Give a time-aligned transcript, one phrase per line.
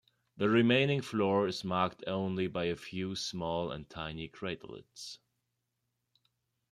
[0.35, 5.19] The remaining floor is marked only by a few small and tiny craterlets.